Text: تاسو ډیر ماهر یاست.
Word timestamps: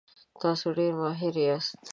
تاسو 0.41 0.65
ډیر 0.77 0.91
ماهر 1.01 1.33
یاست. 1.45 1.79